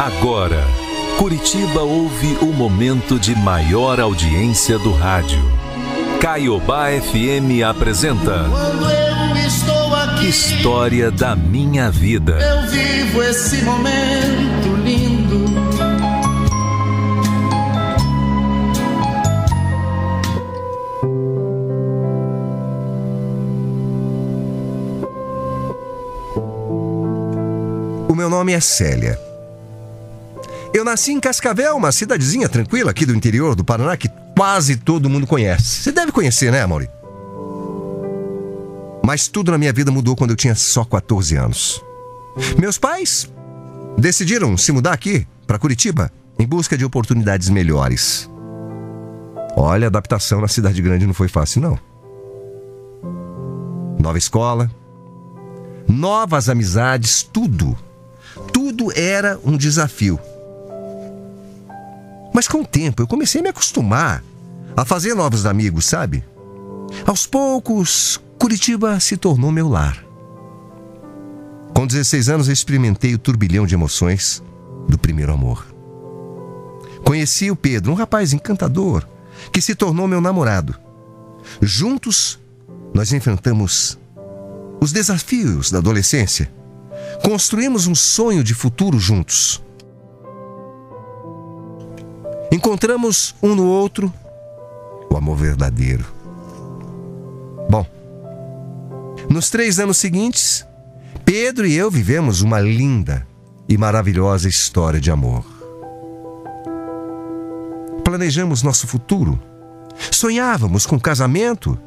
Agora, 0.00 0.64
Curitiba 1.18 1.82
ouve 1.82 2.38
o 2.40 2.46
momento 2.46 3.18
de 3.18 3.34
maior 3.34 4.00
audiência 4.00 4.78
do 4.78 4.92
rádio. 4.92 5.38
Caiobá 6.18 6.86
FM 6.86 7.62
apresenta. 7.68 8.46
Quando 8.48 8.90
eu 8.90 9.36
estou 9.46 9.94
aqui, 9.94 10.28
História 10.28 11.10
da 11.10 11.36
minha 11.36 11.90
vida. 11.90 12.38
eu 12.40 12.70
vivo 12.70 13.22
esse 13.24 13.62
momento 13.62 14.74
lindo. 14.82 15.44
O 28.08 28.14
meu 28.14 28.30
nome 28.30 28.54
é 28.54 28.60
Célia. 28.60 29.29
Eu 30.72 30.84
nasci 30.84 31.12
em 31.12 31.18
Cascavel, 31.18 31.76
uma 31.76 31.90
cidadezinha 31.90 32.48
tranquila 32.48 32.92
aqui 32.92 33.04
do 33.04 33.14
interior 33.14 33.56
do 33.56 33.64
Paraná 33.64 33.96
que 33.96 34.08
quase 34.36 34.76
todo 34.76 35.10
mundo 35.10 35.26
conhece. 35.26 35.82
Você 35.82 35.92
deve 35.92 36.12
conhecer, 36.12 36.52
né, 36.52 36.64
Mauri? 36.64 36.88
Mas 39.04 39.26
tudo 39.26 39.50
na 39.50 39.58
minha 39.58 39.72
vida 39.72 39.90
mudou 39.90 40.14
quando 40.14 40.30
eu 40.30 40.36
tinha 40.36 40.54
só 40.54 40.84
14 40.84 41.34
anos. 41.34 41.84
Meus 42.56 42.78
pais 42.78 43.28
decidiram 43.98 44.56
se 44.56 44.70
mudar 44.70 44.92
aqui, 44.92 45.26
para 45.46 45.58
Curitiba, 45.58 46.12
em 46.38 46.46
busca 46.46 46.78
de 46.78 46.84
oportunidades 46.84 47.48
melhores. 47.48 48.30
Olha, 49.56 49.86
a 49.86 49.88
adaptação 49.88 50.40
na 50.40 50.48
cidade 50.48 50.80
grande 50.80 51.06
não 51.06 51.14
foi 51.14 51.26
fácil, 51.26 51.60
não. 51.60 51.78
Nova 53.98 54.16
escola, 54.16 54.70
novas 55.88 56.48
amizades, 56.48 57.24
tudo. 57.24 57.76
Tudo 58.52 58.92
era 58.96 59.38
um 59.44 59.56
desafio. 59.56 60.18
Mas 62.34 62.46
com 62.48 62.62
o 62.62 62.66
tempo 62.66 63.02
eu 63.02 63.06
comecei 63.06 63.40
a 63.40 63.44
me 63.44 63.50
acostumar 63.50 64.22
a 64.76 64.84
fazer 64.84 65.14
novos 65.14 65.46
amigos, 65.46 65.86
sabe? 65.86 66.24
Aos 67.06 67.26
poucos, 67.26 68.20
Curitiba 68.38 68.98
se 69.00 69.16
tornou 69.16 69.52
meu 69.52 69.68
lar. 69.68 70.04
Com 71.74 71.86
16 71.86 72.28
anos 72.28 72.48
eu 72.48 72.52
experimentei 72.52 73.14
o 73.14 73.18
turbilhão 73.18 73.66
de 73.66 73.74
emoções 73.74 74.42
do 74.88 74.98
primeiro 74.98 75.32
amor. 75.32 75.66
Conheci 77.04 77.50
o 77.50 77.56
Pedro, 77.56 77.92
um 77.92 77.94
rapaz 77.94 78.32
encantador, 78.32 79.06
que 79.52 79.60
se 79.60 79.74
tornou 79.74 80.06
meu 80.06 80.20
namorado. 80.20 80.74
Juntos, 81.60 82.38
nós 82.92 83.12
enfrentamos 83.12 83.98
os 84.80 84.92
desafios 84.92 85.70
da 85.70 85.78
adolescência. 85.78 86.52
Construímos 87.22 87.86
um 87.86 87.94
sonho 87.94 88.42
de 88.42 88.54
futuro 88.54 88.98
juntos. 88.98 89.62
Encontramos 92.52 93.34
um 93.42 93.54
no 93.54 93.66
outro 93.66 94.12
o 95.08 95.16
amor 95.16 95.36
verdadeiro. 95.36 96.04
Bom, 97.68 97.86
nos 99.28 99.50
três 99.50 99.78
anos 99.78 99.96
seguintes, 99.96 100.66
Pedro 101.24 101.66
e 101.66 101.74
eu 101.74 101.90
vivemos 101.90 102.40
uma 102.40 102.60
linda 102.60 103.26
e 103.68 103.76
maravilhosa 103.78 104.48
história 104.48 105.00
de 105.00 105.10
amor. 105.10 105.44
Planejamos 108.04 108.62
nosso 108.62 108.86
futuro. 108.86 109.40
Sonhávamos 110.10 110.86
com 110.86 110.98
casamento, 110.98 111.78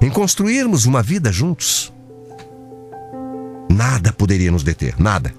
em 0.00 0.08
construirmos 0.10 0.86
uma 0.86 1.02
vida 1.02 1.30
juntos. 1.32 1.92
Nada 3.68 4.12
poderia 4.12 4.50
nos 4.50 4.62
deter, 4.62 4.94
nada. 4.98 5.34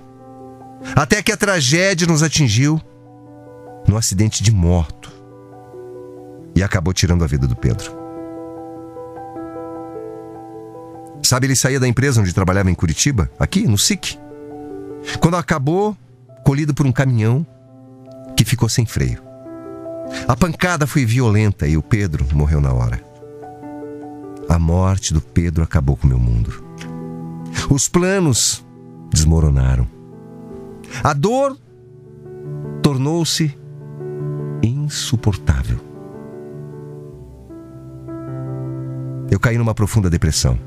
Até 0.96 1.24
que 1.24 1.32
a 1.32 1.38
tragédia 1.38 2.06
nos 2.06 2.22
atingiu 2.22 2.80
num 3.88 3.98
acidente 3.98 4.44
de 4.44 4.52
moto 4.52 5.12
e 6.56 6.62
acabou 6.62 6.94
tirando 6.94 7.24
a 7.24 7.28
vida 7.28 7.48
do 7.48 7.56
Pedro. 7.56 7.96
Sabe, 11.24 11.48
ele 11.48 11.56
saía 11.56 11.80
da 11.80 11.88
empresa 11.88 12.22
onde 12.22 12.34
trabalhava 12.34 12.72
em 12.72 12.76
Curitiba, 12.76 13.30
aqui 13.40 13.68
no 13.68 13.78
SIC. 13.78 14.18
Quando 15.20 15.36
acabou, 15.36 15.96
colhido 16.44 16.74
por 16.74 16.86
um 16.86 16.92
caminhão 16.92 17.46
que 18.36 18.46
ficou 18.46 18.70
sem 18.70 18.86
freio. 18.86 19.22
A 20.28 20.36
pancada 20.36 20.88
foi 20.88 21.06
violenta 21.06 21.68
e 21.68 21.78
o 21.78 21.82
Pedro 21.82 22.26
morreu 22.34 22.62
na 22.62 22.74
hora. 22.74 23.02
A 24.48 24.58
morte 24.58 25.14
do 25.14 25.22
Pedro 25.22 25.64
acabou 25.64 25.98
com 25.98 26.08
meu 26.08 26.20
mundo. 26.20 26.64
Os 27.70 27.90
planos 27.90 28.66
desmoronaram. 29.12 29.88
A 31.04 31.14
dor 31.14 31.58
tornou-se 32.82 33.54
insuportável. 34.64 35.80
Eu 39.30 39.40
caí 39.40 39.58
numa 39.58 39.76
profunda 39.76 40.10
depressão. 40.10 40.58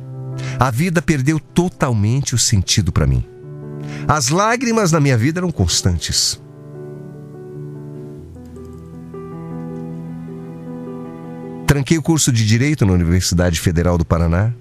A 0.59 0.71
vida 0.71 1.01
perdeu 1.03 1.41
totalmente 1.41 2.34
o 2.34 2.39
sentido 2.39 2.93
para 2.93 3.06
mim. 3.06 3.25
As 4.06 4.28
lágrimas 4.28 4.93
na 4.93 5.01
minha 5.01 5.17
vida 5.17 5.41
eram 5.41 5.51
constantes. 5.51 6.41
Tranquei 11.67 11.97
o 11.97 12.03
curso 12.03 12.33
de 12.33 12.45
Direito 12.45 12.84
na 12.84 12.93
Universidade 12.93 13.61
Federal 13.61 13.97
do 13.97 14.05
Paraná, 14.05 14.53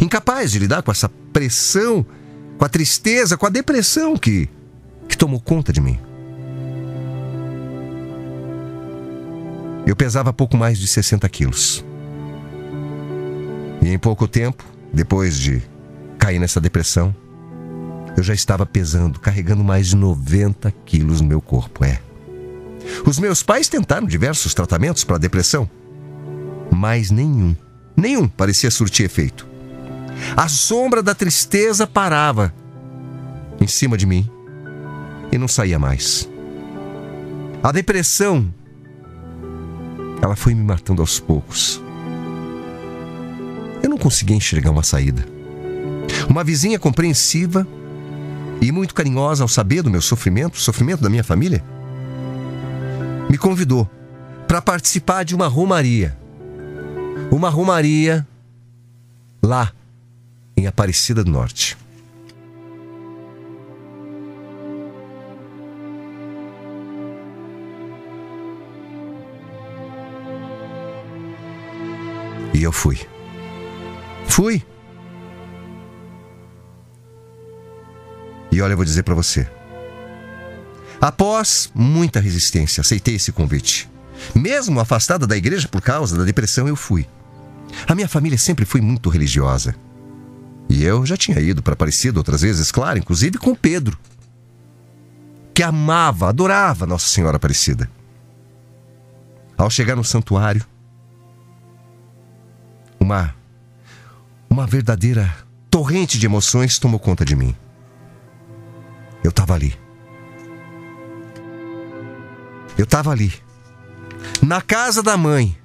incapaz 0.00 0.50
de 0.50 0.58
lidar 0.58 0.82
com 0.82 0.90
essa 0.90 1.10
pressão, 1.32 2.04
com 2.56 2.64
a 2.64 2.68
tristeza, 2.68 3.36
com 3.36 3.44
a 3.44 3.50
depressão 3.50 4.16
que, 4.16 4.48
que 5.06 5.16
tomou 5.16 5.40
conta 5.40 5.72
de 5.72 5.80
mim. 5.80 5.98
Eu 9.86 9.94
pesava 9.94 10.32
pouco 10.32 10.56
mais 10.56 10.78
de 10.78 10.86
60 10.86 11.28
quilos. 11.28 11.84
E 13.82 13.88
em 13.88 13.98
pouco 13.98 14.26
tempo, 14.26 14.64
depois 14.92 15.38
de 15.38 15.62
cair 16.18 16.38
nessa 16.38 16.60
depressão, 16.60 17.14
eu 18.16 18.22
já 18.22 18.32
estava 18.32 18.64
pesando, 18.64 19.20
carregando 19.20 19.62
mais 19.62 19.88
de 19.88 19.96
90 19.96 20.70
quilos 20.86 21.20
no 21.20 21.28
meu 21.28 21.40
corpo, 21.40 21.84
é. 21.84 22.00
Os 23.04 23.18
meus 23.18 23.42
pais 23.42 23.68
tentaram 23.68 24.06
diversos 24.06 24.54
tratamentos 24.54 25.04
para 25.04 25.16
a 25.16 25.18
depressão, 25.18 25.68
mas 26.70 27.10
nenhum, 27.10 27.54
nenhum 27.96 28.28
parecia 28.28 28.70
surtir 28.70 29.06
efeito. 29.06 29.46
A 30.36 30.48
sombra 30.48 31.02
da 31.02 31.14
tristeza 31.14 31.86
parava 31.86 32.54
em 33.60 33.66
cima 33.66 33.96
de 33.96 34.06
mim 34.06 34.28
e 35.32 35.38
não 35.38 35.48
saía 35.48 35.78
mais. 35.78 36.28
A 37.62 37.72
depressão, 37.72 38.52
ela 40.24 40.36
foi 40.36 40.54
me 40.54 40.62
matando 40.62 41.02
aos 41.02 41.20
poucos. 41.20 41.82
Eu 43.82 43.90
não 43.90 43.98
conseguia 43.98 44.36
enxergar 44.36 44.70
uma 44.70 44.82
saída. 44.82 45.26
Uma 46.28 46.42
vizinha 46.42 46.78
compreensiva 46.78 47.66
e 48.60 48.72
muito 48.72 48.94
carinhosa 48.94 49.44
ao 49.44 49.48
saber 49.48 49.82
do 49.82 49.90
meu 49.90 50.00
sofrimento, 50.00 50.58
sofrimento 50.58 51.02
da 51.02 51.10
minha 51.10 51.22
família, 51.22 51.62
me 53.28 53.36
convidou 53.36 53.88
para 54.48 54.62
participar 54.62 55.24
de 55.24 55.34
uma 55.34 55.46
romaria. 55.46 56.16
Uma 57.30 57.50
romaria 57.50 58.26
lá 59.42 59.72
em 60.56 60.66
Aparecida 60.66 61.22
do 61.22 61.30
Norte. 61.30 61.76
Eu 72.64 72.72
fui. 72.72 73.00
Fui. 74.26 74.62
E 78.50 78.60
olha, 78.60 78.72
eu 78.72 78.76
vou 78.76 78.84
dizer 78.84 79.02
para 79.02 79.14
você. 79.14 79.48
Após 81.00 81.70
muita 81.74 82.20
resistência, 82.20 82.80
aceitei 82.80 83.16
esse 83.16 83.32
convite. 83.32 83.90
Mesmo 84.34 84.80
afastada 84.80 85.26
da 85.26 85.36
igreja 85.36 85.68
por 85.68 85.82
causa 85.82 86.16
da 86.16 86.24
depressão, 86.24 86.66
eu 86.66 86.76
fui. 86.76 87.06
A 87.86 87.94
minha 87.94 88.08
família 88.08 88.38
sempre 88.38 88.64
foi 88.64 88.80
muito 88.80 89.10
religiosa. 89.10 89.74
E 90.68 90.82
eu 90.82 91.04
já 91.04 91.16
tinha 91.16 91.38
ido 91.40 91.62
para 91.62 91.74
Aparecida 91.74 92.18
outras 92.18 92.42
vezes, 92.42 92.72
claro, 92.72 92.98
inclusive 92.98 93.38
com 93.38 93.54
Pedro, 93.54 93.98
que 95.52 95.62
amava, 95.62 96.28
adorava 96.28 96.86
Nossa 96.86 97.06
Senhora 97.06 97.36
Aparecida. 97.36 97.90
Ao 99.56 99.70
chegar 99.70 99.94
no 99.94 100.04
santuário, 100.04 100.64
uma 103.04 103.34
uma 104.48 104.66
verdadeira 104.66 105.30
torrente 105.70 106.18
de 106.18 106.24
emoções 106.26 106.78
tomou 106.78 106.98
conta 106.98 107.24
de 107.24 107.36
mim. 107.36 107.54
Eu 109.22 109.30
estava 109.30 109.54
ali. 109.54 109.76
Eu 112.78 112.84
estava 112.84 113.10
ali, 113.12 113.32
na 114.42 114.60
casa 114.60 115.00
da 115.00 115.16
mãe, 115.16 115.56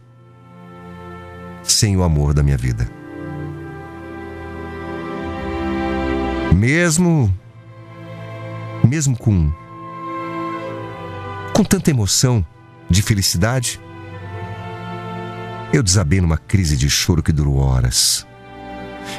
sem 1.64 1.98
o 1.98 2.04
amor 2.04 2.36
da 2.36 2.44
minha 2.44 2.58
vida. 2.58 2.88
Mesmo 6.56 7.34
mesmo 8.84 9.18
com 9.18 9.52
com 11.54 11.64
tanta 11.64 11.90
emoção 11.90 12.46
de 12.90 13.02
felicidade, 13.02 13.80
eu 15.72 15.84
desabei 15.84 16.20
numa 16.20 16.38
crise 16.38 16.76
de 16.76 16.90
choro 16.90 17.22
que 17.22 17.32
durou 17.32 17.58
horas. 17.58 18.26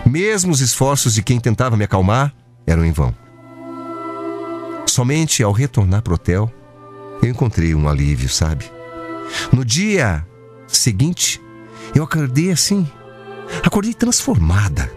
Mesmo 0.04 0.52
os 0.52 0.60
esforços 0.60 1.14
de 1.14 1.22
quem 1.22 1.38
tentava 1.38 1.76
me 1.76 1.84
acalmar 1.84 2.34
eram 2.66 2.84
em 2.84 2.92
vão. 2.92 3.14
Somente 4.86 5.42
ao 5.42 5.52
retornar 5.52 6.02
para 6.02 6.12
o 6.12 6.14
hotel, 6.14 6.52
eu 7.22 7.28
encontrei 7.28 7.74
um 7.74 7.88
alívio, 7.88 8.28
sabe? 8.28 8.70
No 9.52 9.64
dia 9.64 10.26
seguinte, 10.66 11.40
eu 11.94 12.04
acordei 12.04 12.50
assim. 12.50 12.88
Acordei 13.64 13.94
transformada. 13.94 14.90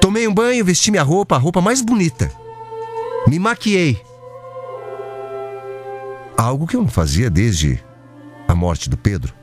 Tomei 0.00 0.26
um 0.26 0.34
banho, 0.34 0.64
vesti 0.64 0.90
minha 0.90 1.02
roupa, 1.02 1.36
a 1.36 1.38
roupa 1.38 1.60
mais 1.60 1.82
bonita. 1.82 2.32
Me 3.26 3.38
maquiei. 3.38 4.00
Algo 6.36 6.66
que 6.66 6.74
eu 6.74 6.80
não 6.80 6.88
fazia 6.88 7.28
desde 7.28 7.82
a 8.48 8.54
morte 8.54 8.88
do 8.88 8.96
Pedro. 8.96 9.39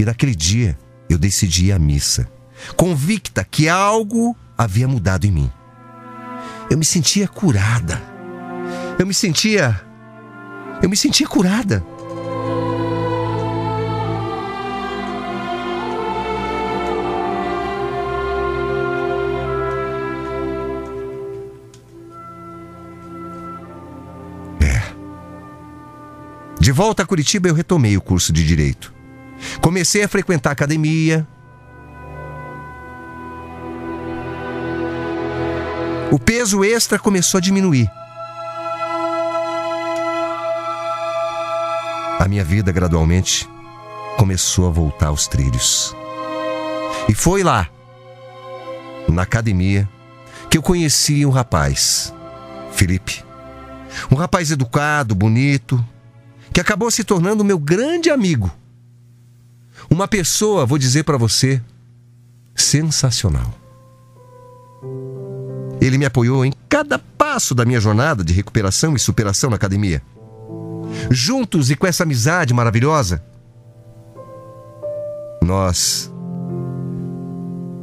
E 0.00 0.04
naquele 0.06 0.34
dia 0.34 0.78
eu 1.10 1.18
decidi 1.18 1.66
ir 1.66 1.72
à 1.72 1.78
missa, 1.78 2.26
convicta 2.74 3.44
que 3.44 3.68
algo 3.68 4.34
havia 4.56 4.88
mudado 4.88 5.26
em 5.26 5.30
mim. 5.30 5.52
Eu 6.70 6.78
me 6.78 6.86
sentia 6.86 7.28
curada. 7.28 8.00
Eu 8.98 9.06
me 9.06 9.12
sentia. 9.12 9.78
Eu 10.82 10.88
me 10.88 10.96
sentia 10.96 11.28
curada. 11.28 11.84
É. 24.62 24.80
De 26.58 26.72
volta 26.72 27.02
a 27.02 27.06
Curitiba, 27.06 27.48
eu 27.48 27.54
retomei 27.54 27.98
o 27.98 28.00
curso 28.00 28.32
de 28.32 28.46
direito. 28.46 28.98
Comecei 29.60 30.02
a 30.02 30.08
frequentar 30.08 30.52
academia. 30.52 31.26
O 36.10 36.18
peso 36.18 36.64
extra 36.64 36.98
começou 36.98 37.38
a 37.38 37.40
diminuir. 37.40 37.90
A 42.18 42.26
minha 42.28 42.44
vida 42.44 42.70
gradualmente 42.70 43.48
começou 44.16 44.66
a 44.66 44.70
voltar 44.70 45.06
aos 45.06 45.26
trilhos. 45.26 45.96
E 47.08 47.14
foi 47.14 47.42
lá, 47.42 47.68
na 49.08 49.22
academia, 49.22 49.88
que 50.50 50.58
eu 50.58 50.62
conheci 50.62 51.24
um 51.24 51.30
rapaz, 51.30 52.12
Felipe. 52.72 53.24
Um 54.10 54.16
rapaz 54.16 54.50
educado, 54.50 55.14
bonito, 55.14 55.82
que 56.52 56.60
acabou 56.60 56.90
se 56.90 57.04
tornando 57.04 57.44
meu 57.44 57.58
grande 57.58 58.10
amigo. 58.10 58.50
Uma 59.88 60.08
pessoa, 60.08 60.66
vou 60.66 60.78
dizer 60.78 61.04
para 61.04 61.16
você, 61.16 61.62
sensacional. 62.54 63.54
Ele 65.80 65.96
me 65.96 66.04
apoiou 66.04 66.44
em 66.44 66.52
cada 66.68 66.98
passo 66.98 67.54
da 67.54 67.64
minha 67.64 67.80
jornada 67.80 68.22
de 68.22 68.32
recuperação 68.32 68.94
e 68.94 68.98
superação 68.98 69.48
na 69.48 69.56
academia. 69.56 70.02
Juntos 71.10 71.70
e 71.70 71.76
com 71.76 71.86
essa 71.86 72.02
amizade 72.02 72.52
maravilhosa, 72.52 73.22
nós 75.42 76.12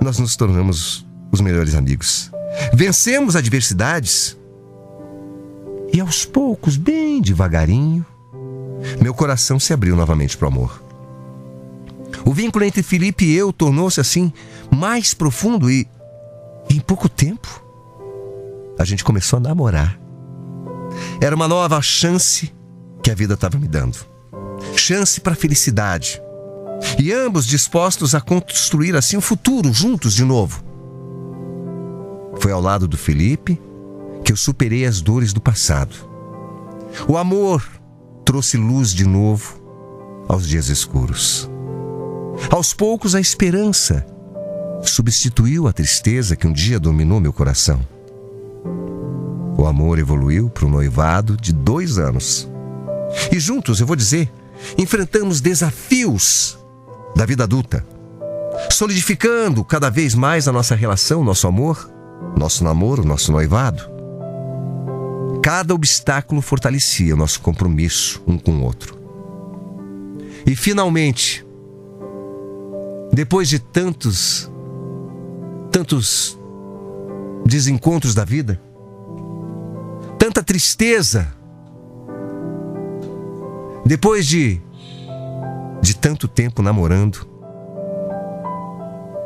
nós 0.01 0.19
nos 0.19 0.35
tornamos 0.35 1.05
os 1.31 1.41
melhores 1.41 1.75
amigos. 1.75 2.31
Vencemos 2.73 3.35
adversidades 3.35 4.37
e 5.91 5.99
aos 5.99 6.25
poucos, 6.25 6.77
bem 6.77 7.21
devagarinho, 7.21 8.05
meu 9.01 9.13
coração 9.13 9.59
se 9.59 9.73
abriu 9.73 9.95
novamente 9.95 10.37
para 10.37 10.45
o 10.45 10.51
amor. 10.51 10.86
O 12.25 12.33
vínculo 12.33 12.65
entre 12.65 12.83
Felipe 12.83 13.25
e 13.25 13.35
eu 13.35 13.51
tornou-se 13.53 13.99
assim 13.99 14.31
mais 14.71 15.13
profundo 15.13 15.69
e, 15.69 15.87
em 16.69 16.79
pouco 16.79 17.07
tempo, 17.07 17.63
a 18.77 18.83
gente 18.83 19.03
começou 19.03 19.37
a 19.37 19.39
namorar. 19.39 19.99
Era 21.21 21.35
uma 21.35 21.47
nova 21.47 21.81
chance 21.81 22.53
que 23.01 23.11
a 23.11 23.15
vida 23.15 23.33
estava 23.33 23.57
me 23.57 23.67
dando. 23.67 23.97
Chance 24.75 25.21
para 25.21 25.35
felicidade. 25.35 26.21
E 26.99 27.11
ambos 27.11 27.45
dispostos 27.45 28.13
a 28.13 28.21
construir 28.21 28.95
assim 28.95 29.17
um 29.17 29.21
futuro 29.21 29.73
juntos 29.73 30.13
de 30.13 30.23
novo. 30.23 30.63
Foi 32.39 32.51
ao 32.51 32.61
lado 32.61 32.87
do 32.87 32.97
Felipe 32.97 33.59
que 34.23 34.31
eu 34.31 34.37
superei 34.37 34.85
as 34.85 35.01
dores 35.01 35.33
do 35.33 35.41
passado. 35.41 35.95
O 37.07 37.17
amor 37.17 37.67
trouxe 38.23 38.57
luz 38.57 38.93
de 38.93 39.05
novo 39.05 39.59
aos 40.27 40.47
dias 40.47 40.67
escuros. 40.67 41.49
Aos 42.49 42.73
poucos, 42.73 43.13
a 43.13 43.19
esperança 43.19 44.05
substituiu 44.81 45.67
a 45.67 45.73
tristeza 45.73 46.35
que 46.35 46.47
um 46.47 46.53
dia 46.53 46.79
dominou 46.79 47.19
meu 47.19 47.33
coração. 47.33 47.79
O 49.57 49.65
amor 49.65 49.99
evoluiu 49.99 50.49
para 50.49 50.65
um 50.65 50.69
noivado 50.69 51.35
de 51.35 51.51
dois 51.51 51.97
anos. 51.97 52.49
E 53.31 53.39
juntos, 53.39 53.79
eu 53.81 53.87
vou 53.87 53.95
dizer, 53.95 54.31
enfrentamos 54.77 55.41
desafios 55.41 56.57
da 57.15 57.25
vida 57.25 57.43
adulta, 57.43 57.85
solidificando 58.71 59.63
cada 59.65 59.89
vez 59.89 60.13
mais 60.13 60.47
a 60.47 60.51
nossa 60.51 60.75
relação, 60.75 61.23
nosso 61.23 61.47
amor, 61.47 61.89
nosso 62.37 62.63
namoro, 62.63 63.03
nosso 63.03 63.31
noivado. 63.31 63.83
Cada 65.43 65.73
obstáculo 65.73 66.41
fortalecia 66.41 67.13
o 67.13 67.17
nosso 67.17 67.41
compromisso 67.41 68.21
um 68.27 68.37
com 68.37 68.51
o 68.51 68.63
outro. 68.63 68.97
E 70.45 70.55
finalmente, 70.55 71.46
depois 73.17 73.49
de 73.49 73.57
tantos, 73.57 74.47
tantos 75.71 76.37
desencontros 77.43 78.13
da 78.13 78.23
vida, 78.23 78.61
tanta 80.19 80.43
tristeza, 80.43 81.33
depois 83.83 84.27
de 84.27 84.61
de 85.81 85.95
tanto 85.95 86.27
tempo 86.27 86.61
namorando, 86.61 87.27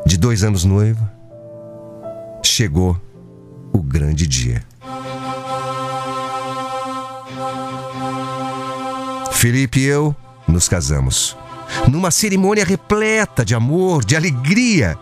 de 0.06 0.16
dois 0.16 0.42
anos 0.42 0.64
noiva, 0.64 1.12
chegou 2.42 2.96
o 3.74 3.82
grande 3.82 4.26
dia. 4.26 4.64
Felipe 9.34 9.82
e 9.82 9.86
eu 9.86 10.16
nos 10.48 10.70
casamos 10.70 11.36
numa 11.88 12.12
cerimônia 12.12 12.66
repleta 12.66 13.44
de 13.44 13.56
amor, 13.56 14.04
de 14.04 14.16
alegria. 14.16 14.98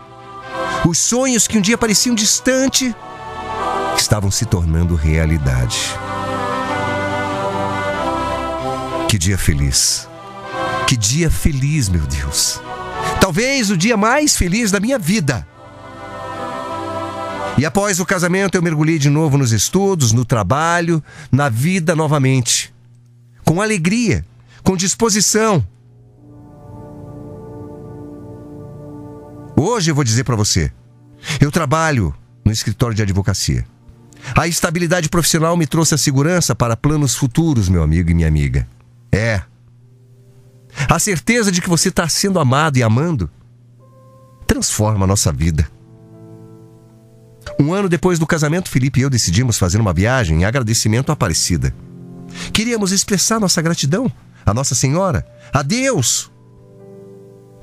Os 0.86 0.98
sonhos 0.98 1.46
que 1.46 1.58
um 1.58 1.60
dia 1.60 1.78
pareciam 1.78 2.14
distante 2.14 2.94
estavam 3.96 4.30
se 4.30 4.46
tornando 4.46 4.94
realidade. 4.94 5.78
Que 9.08 9.18
dia 9.18 9.36
feliz! 9.36 10.08
Que 10.86 10.96
dia 10.96 11.30
feliz, 11.30 11.88
meu 11.88 12.06
Deus! 12.06 12.60
Talvez 13.20 13.70
o 13.70 13.76
dia 13.76 13.96
mais 13.96 14.36
feliz 14.36 14.70
da 14.70 14.80
minha 14.80 14.98
vida. 14.98 15.46
E 17.58 17.66
após 17.66 18.00
o 18.00 18.06
casamento, 18.06 18.54
eu 18.54 18.62
mergulhei 18.62 18.98
de 18.98 19.10
novo 19.10 19.36
nos 19.36 19.52
estudos, 19.52 20.12
no 20.12 20.24
trabalho, 20.24 21.02
na 21.30 21.48
vida 21.48 21.94
novamente. 21.94 22.72
Com 23.44 23.60
alegria, 23.60 24.24
com 24.62 24.76
disposição. 24.76 25.64
Hoje 29.62 29.90
eu 29.90 29.94
vou 29.94 30.02
dizer 30.02 30.24
para 30.24 30.34
você: 30.34 30.72
eu 31.38 31.50
trabalho 31.50 32.14
no 32.42 32.50
escritório 32.50 32.96
de 32.96 33.02
advocacia. 33.02 33.66
A 34.34 34.46
estabilidade 34.46 35.10
profissional 35.10 35.54
me 35.54 35.66
trouxe 35.66 35.94
a 35.94 35.98
segurança 35.98 36.54
para 36.54 36.78
planos 36.78 37.14
futuros, 37.14 37.68
meu 37.68 37.82
amigo 37.82 38.10
e 38.10 38.14
minha 38.14 38.26
amiga. 38.26 38.66
É. 39.12 39.42
A 40.88 40.98
certeza 40.98 41.52
de 41.52 41.60
que 41.60 41.68
você 41.68 41.90
está 41.90 42.08
sendo 42.08 42.38
amado 42.38 42.78
e 42.78 42.82
amando 42.82 43.28
transforma 44.46 45.04
a 45.04 45.06
nossa 45.06 45.30
vida. 45.30 45.68
Um 47.58 47.74
ano 47.74 47.88
depois 47.88 48.18
do 48.18 48.26
casamento, 48.26 48.70
Felipe 48.70 49.00
e 49.00 49.02
eu 49.02 49.10
decidimos 49.10 49.58
fazer 49.58 49.78
uma 49.78 49.92
viagem 49.92 50.40
em 50.40 50.44
agradecimento 50.46 51.10
à 51.10 51.12
Aparecida. 51.12 51.74
Queríamos 52.50 52.92
expressar 52.92 53.38
nossa 53.38 53.60
gratidão 53.60 54.10
à 54.46 54.54
Nossa 54.54 54.74
Senhora, 54.74 55.26
a 55.52 55.62
Deus, 55.62 56.29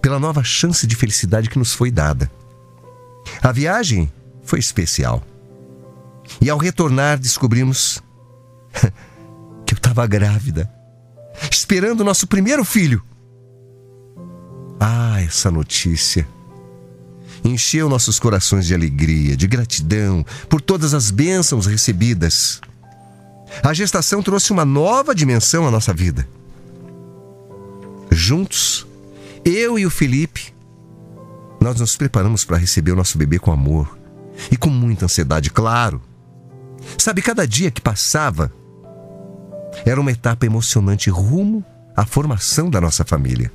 pela 0.08 0.20
nova 0.22 0.42
chance 0.42 0.88
de 0.88 0.96
felicidade 0.96 1.50
que 1.50 1.60
nos 1.60 1.74
foi 1.74 1.92
dada. 1.92 2.32
A 3.42 3.52
viagem 3.52 4.10
foi 4.42 4.58
especial. 4.58 5.22
E 6.40 6.50
ao 6.50 6.58
retornar, 6.58 7.20
descobrimos 7.20 8.02
que 9.68 9.74
eu 9.74 9.78
estava 9.78 10.08
grávida, 10.08 10.72
esperando 11.52 12.00
o 12.00 12.04
nosso 12.06 12.26
primeiro 12.26 12.64
filho. 12.64 13.04
Ah, 14.80 15.22
essa 15.22 15.52
notícia 15.52 16.26
encheu 17.44 17.90
nossos 17.90 18.18
corações 18.18 18.66
de 18.66 18.74
alegria, 18.74 19.36
de 19.36 19.46
gratidão 19.46 20.26
por 20.48 20.62
todas 20.62 20.94
as 20.94 21.12
bênçãos 21.12 21.66
recebidas. 21.66 22.62
A 23.62 23.74
gestação 23.74 24.24
trouxe 24.24 24.54
uma 24.54 24.64
nova 24.64 25.14
dimensão 25.14 25.68
à 25.68 25.72
nossa 25.72 25.94
vida. 25.94 26.26
Juntos, 28.10 28.87
eu 29.48 29.80
e 29.80 29.86
o 29.86 29.90
Felipe, 29.90 30.54
nós 31.62 31.80
nos 31.80 31.96
preparamos 31.96 32.44
para 32.44 32.58
receber 32.58 32.92
o 32.92 32.96
nosso 32.96 33.18
bebê 33.18 33.40
com 33.40 33.52
amor 33.52 33.98
e 34.52 34.58
com 34.58 34.70
muita 34.70 35.06
ansiedade, 35.06 35.50
claro. 35.50 36.02
Sabe, 36.98 37.22
cada 37.22 37.48
dia 37.48 37.72
que 37.72 37.82
passava 37.82 38.52
era 39.86 40.00
uma 40.00 40.12
etapa 40.12 40.46
emocionante 40.46 41.10
rumo 41.10 41.64
à 41.96 42.06
formação 42.06 42.70
da 42.70 42.82
nossa 42.82 43.06
família. 43.06 43.52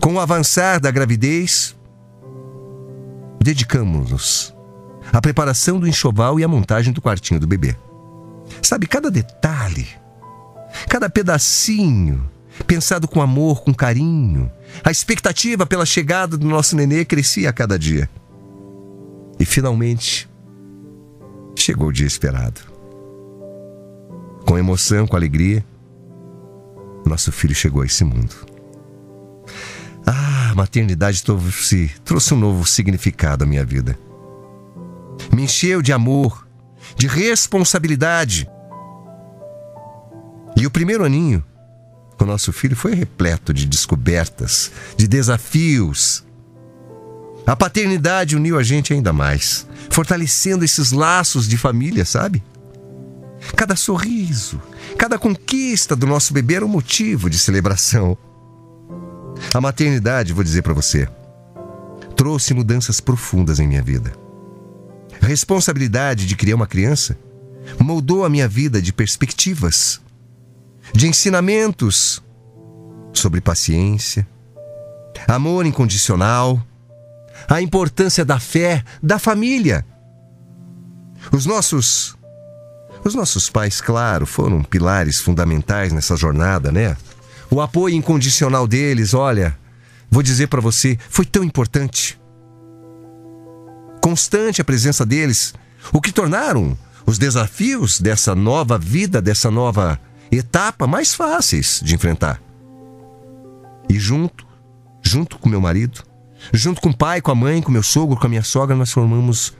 Com 0.00 0.14
o 0.14 0.20
avançar 0.20 0.80
da 0.80 0.90
gravidez, 0.90 1.76
dedicamos-nos 3.40 4.54
à 5.12 5.20
preparação 5.20 5.78
do 5.78 5.86
enxoval 5.86 6.38
e 6.38 6.44
à 6.44 6.48
montagem 6.48 6.92
do 6.92 7.00
quartinho 7.00 7.40
do 7.40 7.46
bebê. 7.46 7.76
Sabe, 8.62 8.86
cada 8.86 9.10
detalhe, 9.10 9.86
cada 10.88 11.08
pedacinho, 11.08 12.28
pensado 12.66 13.06
com 13.06 13.22
amor, 13.22 13.62
com 13.62 13.72
carinho, 13.72 14.50
a 14.84 14.90
expectativa 14.90 15.66
pela 15.66 15.86
chegada 15.86 16.36
do 16.36 16.46
nosso 16.46 16.76
nenê 16.76 17.04
crescia 17.04 17.50
a 17.50 17.52
cada 17.52 17.78
dia. 17.78 18.08
E 19.38 19.44
finalmente, 19.44 20.28
chegou 21.56 21.88
o 21.88 21.92
dia 21.92 22.06
esperado. 22.06 22.60
Com 24.46 24.58
emoção, 24.58 25.06
com 25.06 25.16
alegria, 25.16 25.64
nosso 27.04 27.32
filho 27.32 27.54
chegou 27.54 27.82
a 27.82 27.86
esse 27.86 28.04
mundo. 28.04 28.34
Ah, 30.06 30.50
a 30.52 30.54
maternidade 30.54 31.22
trouxe, 31.22 31.90
trouxe 32.04 32.32
um 32.34 32.38
novo 32.38 32.66
significado 32.66 33.44
à 33.44 33.46
minha 33.46 33.64
vida. 33.64 33.98
Me 35.34 35.42
encheu 35.42 35.82
de 35.82 35.92
amor, 35.92 36.46
de 36.96 37.06
responsabilidade. 37.06 38.48
E 40.56 40.66
o 40.66 40.70
primeiro 40.70 41.04
aninho 41.04 41.44
com 42.18 42.26
nosso 42.26 42.52
filho 42.52 42.76
foi 42.76 42.94
repleto 42.94 43.54
de 43.54 43.64
descobertas, 43.64 44.72
de 44.96 45.06
desafios. 45.06 46.24
A 47.46 47.54
paternidade 47.56 48.36
uniu 48.36 48.58
a 48.58 48.62
gente 48.62 48.92
ainda 48.92 49.12
mais, 49.12 49.66
fortalecendo 49.88 50.64
esses 50.64 50.90
laços 50.90 51.48
de 51.48 51.56
família, 51.56 52.04
sabe? 52.04 52.42
Cada 53.56 53.76
sorriso, 53.76 54.60
cada 54.98 55.18
conquista 55.18 55.94
do 55.94 56.06
nosso 56.06 56.34
bebê 56.34 56.56
era 56.56 56.66
um 56.66 56.68
motivo 56.68 57.30
de 57.30 57.38
celebração. 57.38 58.18
A 59.54 59.60
maternidade, 59.60 60.32
vou 60.32 60.42
dizer 60.42 60.62
para 60.62 60.74
você, 60.74 61.08
trouxe 62.16 62.52
mudanças 62.52 63.00
profundas 63.00 63.60
em 63.60 63.68
minha 63.68 63.82
vida. 63.82 64.12
A 65.22 65.26
responsabilidade 65.26 66.26
de 66.26 66.36
criar 66.36 66.56
uma 66.56 66.66
criança 66.66 67.16
moldou 67.78 68.24
a 68.24 68.28
minha 68.28 68.48
vida 68.48 68.82
de 68.82 68.92
perspectivas, 68.92 70.00
de 70.92 71.08
ensinamentos 71.08 72.22
sobre 73.12 73.40
paciência, 73.40 74.26
amor 75.26 75.66
incondicional, 75.66 76.62
a 77.48 77.60
importância 77.60 78.24
da 78.24 78.38
fé, 78.38 78.82
da 79.02 79.18
família. 79.18 79.84
Os 81.32 81.46
nossos 81.46 82.16
os 83.04 83.14
nossos 83.14 83.48
pais, 83.48 83.80
claro, 83.80 84.26
foram 84.26 84.62
pilares 84.62 85.20
fundamentais 85.20 85.92
nessa 85.92 86.16
jornada, 86.16 86.72
né? 86.72 86.96
O 87.50 87.60
apoio 87.60 87.94
incondicional 87.94 88.66
deles, 88.66 89.14
olha, 89.14 89.56
vou 90.10 90.22
dizer 90.22 90.48
para 90.48 90.60
você, 90.60 90.98
foi 91.08 91.24
tão 91.24 91.44
importante. 91.44 92.20
Constante 94.02 94.60
a 94.60 94.64
presença 94.64 95.06
deles, 95.06 95.54
o 95.92 96.00
que 96.00 96.12
tornaram 96.12 96.76
os 97.06 97.18
desafios 97.18 98.00
dessa 98.00 98.34
nova 98.34 98.76
vida, 98.76 99.22
dessa 99.22 99.50
nova 99.50 99.98
etapa 100.30 100.86
mais 100.86 101.14
fáceis 101.14 101.80
de 101.82 101.94
enfrentar. 101.94 102.40
E 103.88 103.98
junto, 103.98 104.46
junto 105.02 105.38
com 105.38 105.48
meu 105.48 105.60
marido, 105.60 106.02
junto 106.52 106.80
com 106.80 106.90
o 106.90 106.96
pai, 106.96 107.20
com 107.20 107.30
a 107.30 107.34
mãe, 107.34 107.62
com 107.62 107.72
meu 107.72 107.82
sogro, 107.82 108.18
com 108.18 108.26
a 108.26 108.30
minha 108.30 108.42
sogra, 108.42 108.76
nós 108.76 108.92
formamos 108.92 109.56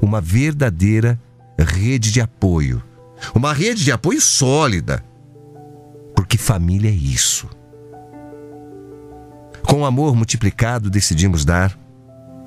uma 0.00 0.20
verdadeira 0.20 1.18
rede 1.58 2.12
de 2.12 2.20
apoio. 2.20 2.82
Uma 3.34 3.52
rede 3.52 3.84
de 3.84 3.92
apoio 3.92 4.20
sólida. 4.20 5.02
Porque 6.14 6.36
família 6.36 6.90
é 6.90 6.94
isso. 6.94 7.48
Com 9.66 9.80
o 9.80 9.86
amor 9.86 10.14
multiplicado, 10.14 10.90
decidimos 10.90 11.44
dar 11.44 11.76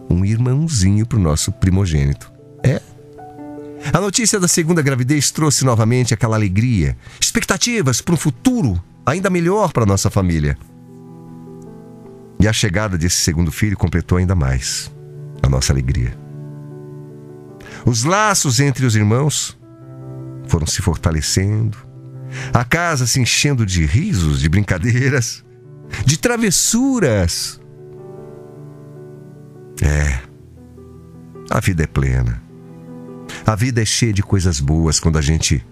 um 0.10 0.24
irmãozinho 0.24 1.06
para 1.06 1.18
o 1.18 1.22
nosso 1.22 1.52
primogênito. 1.52 2.32
É 2.64 2.82
a 3.94 4.00
notícia 4.02 4.40
da 4.40 4.48
segunda 4.48 4.82
gravidez 4.82 5.32
trouxe 5.32 5.64
novamente 5.64 6.14
aquela 6.14 6.36
alegria, 6.36 6.98
expectativas 7.20 8.02
para 8.02 8.14
um 8.14 8.18
futuro 8.18 8.82
ainda 9.06 9.30
melhor 9.30 9.72
para 9.72 9.86
nossa 9.86 10.10
família. 10.10 10.58
E 12.40 12.48
a 12.48 12.54
chegada 12.54 12.98
desse 12.98 13.18
segundo 13.18 13.52
filho 13.52 13.78
completou 13.78 14.18
ainda 14.18 14.36
mais 14.36 14.92
a 15.42 15.50
nossa 15.50 15.74
alegria. 15.74 16.18
Os 17.86 18.04
laços 18.04 18.60
entre 18.60 18.86
os 18.86 18.96
irmãos 18.96 19.58
foram 20.48 20.68
se 20.68 20.82
fortalecendo, 20.82 21.78
a 22.54 22.64
casa 22.64 23.08
se 23.08 23.20
enchendo 23.20 23.66
de 23.66 23.86
risos, 23.86 24.42
de 24.42 24.50
brincadeiras, 24.50 25.44
de 26.06 26.18
travessuras. 26.18 27.60
É, 29.82 30.20
a 31.50 31.60
vida 31.60 31.84
é 31.84 31.88
plena. 31.88 32.47
A 33.48 33.56
vida 33.56 33.82
é 33.82 33.86
cheia 33.86 34.12
de 34.12 34.22
coisas 34.22 34.60
boas 34.60 35.00
quando 35.00 35.18
a 35.18 35.22
gente 35.22 35.66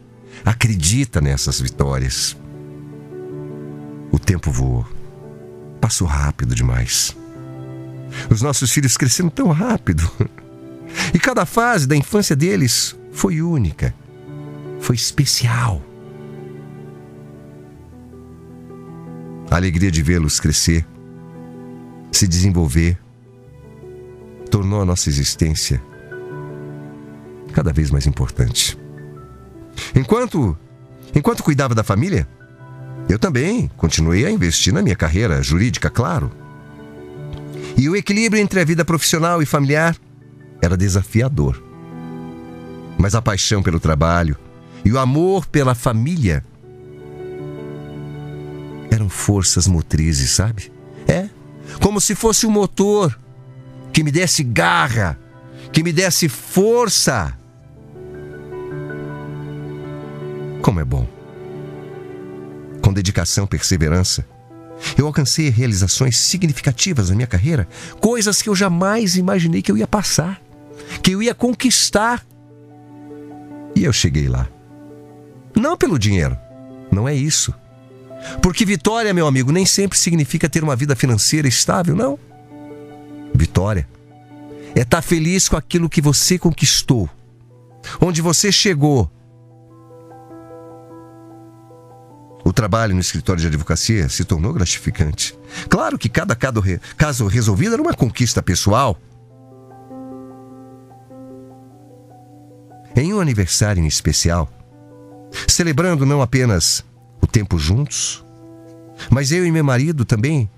acredita 0.45 1.19
nessas 1.19 1.59
vitórias. 1.59 2.37
O 4.13 4.17
tempo 4.17 4.49
voou. 4.49 4.87
Passou 5.81 6.07
rápido 6.07 6.55
demais. 6.55 7.13
Os 8.29 8.41
nossos 8.41 8.71
filhos 8.71 8.95
cresceram 8.95 9.29
tão 9.29 9.49
rápido. 9.51 10.09
E 11.13 11.19
cada 11.19 11.45
fase 11.45 11.85
da 11.85 11.97
infância 11.97 12.33
deles 12.33 12.95
foi 13.11 13.41
única, 13.41 13.93
foi 14.79 14.95
especial. 14.95 15.83
A 19.51 19.55
alegria 19.57 19.91
de 19.91 20.01
vê-los 20.01 20.39
crescer, 20.39 20.87
se 22.09 22.25
desenvolver, 22.25 22.97
tornou 24.49 24.81
a 24.81 24.85
nossa 24.85 25.09
existência 25.09 25.81
cada 27.55 27.71
vez 27.71 27.89
mais 27.89 28.05
importante. 28.05 28.77
Enquanto 29.95 30.57
enquanto 31.15 31.41
cuidava 31.41 31.73
da 31.73 31.85
família, 31.85 32.27
eu 33.07 33.17
também 33.17 33.71
continuei 33.77 34.25
a 34.25 34.29
investir 34.29 34.73
na 34.73 34.81
minha 34.81 34.95
carreira 34.95 35.41
jurídica, 35.41 35.89
claro. 35.89 36.29
E 37.77 37.87
o 37.87 37.95
equilíbrio 37.95 38.41
entre 38.41 38.59
a 38.59 38.65
vida 38.65 38.83
profissional 38.83 39.41
e 39.41 39.45
familiar 39.45 39.95
era 40.61 40.75
desafiador. 40.75 41.63
Mas 42.97 43.15
a 43.15 43.21
paixão 43.21 43.63
pelo 43.63 43.79
trabalho 43.79 44.37
e 44.83 44.91
o 44.91 44.99
amor 44.99 45.45
pela 45.45 45.73
família 45.73 46.43
eram 48.91 49.07
forças 49.07 49.65
motrizes, 49.65 50.31
sabe? 50.31 50.71
É, 51.07 51.29
como 51.81 52.01
se 52.01 52.15
fosse 52.15 52.45
um 52.45 52.51
motor 52.51 53.17
que 53.93 54.03
me 54.03 54.11
desse 54.11 54.43
garra, 54.43 55.17
que 55.71 55.83
me 55.83 55.93
desse 55.93 56.27
força 56.27 57.37
Como 60.65 60.79
é 60.79 60.83
bom. 60.83 61.07
Com 62.81 62.91
dedicação 62.91 63.45
e 63.45 63.47
perseverança, 63.47 64.27
eu 64.97 65.05
alcancei 65.05 65.47
realizações 65.49 66.17
significativas 66.17 67.11
na 67.11 67.15
minha 67.15 67.27
carreira, 67.27 67.67
coisas 67.99 68.41
que 68.41 68.49
eu 68.49 68.55
jamais 68.55 69.15
imaginei 69.15 69.61
que 69.61 69.71
eu 69.71 69.77
ia 69.77 69.85
passar, 69.85 70.41
que 71.03 71.11
eu 71.11 71.21
ia 71.21 71.35
conquistar. 71.35 72.25
E 73.75 73.83
eu 73.83 73.93
cheguei 73.93 74.27
lá. 74.27 74.49
Não 75.55 75.77
pelo 75.77 75.99
dinheiro, 75.99 76.35
não 76.91 77.07
é 77.07 77.13
isso. 77.13 77.53
Porque 78.41 78.65
vitória, 78.65 79.13
meu 79.13 79.27
amigo, 79.27 79.51
nem 79.51 79.67
sempre 79.67 79.99
significa 79.99 80.49
ter 80.49 80.63
uma 80.63 80.75
vida 80.75 80.95
financeira 80.95 81.47
estável, 81.47 81.95
não. 81.95 82.17
Vitória 83.35 83.87
é 84.75 84.81
estar 84.81 85.03
feliz 85.03 85.47
com 85.47 85.57
aquilo 85.57 85.87
que 85.87 86.01
você 86.01 86.39
conquistou, 86.39 87.07
onde 88.01 88.19
você 88.19 88.51
chegou, 88.51 89.11
trabalho 92.55 92.95
no 92.95 93.01
escritório 93.01 93.41
de 93.41 93.47
advocacia 93.47 94.09
se 94.09 94.23
tornou 94.23 94.53
gratificante. 94.53 95.37
Claro 95.69 95.97
que 95.97 96.09
cada 96.09 96.35
caso 96.35 97.27
resolvido 97.27 97.73
era 97.73 97.81
uma 97.81 97.93
conquista 97.93 98.41
pessoal. 98.41 98.97
Em 102.95 103.13
um 103.13 103.19
aniversário 103.19 103.83
em 103.83 103.87
especial, 103.87 104.49
celebrando 105.47 106.05
não 106.05 106.21
apenas 106.21 106.83
o 107.21 107.27
tempo 107.27 107.59
juntos, 107.59 108.25
mas 109.09 109.33
eu 109.33 109.45
e 109.45 109.51
meu 109.51 109.63
marido 109.63 110.05
também 110.05 110.49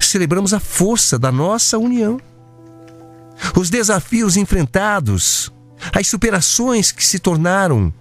celebramos 0.00 0.54
a 0.54 0.60
força 0.60 1.18
da 1.18 1.30
nossa 1.30 1.76
união. 1.76 2.18
Os 3.54 3.68
desafios 3.68 4.38
enfrentados, 4.38 5.52
as 5.92 6.06
superações 6.06 6.90
que 6.90 7.04
se 7.04 7.18
tornaram 7.18 7.92